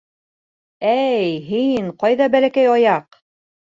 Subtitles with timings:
[0.93, 3.25] —Эй, һин ҡайҙа, Бәләкәй Аяҡ?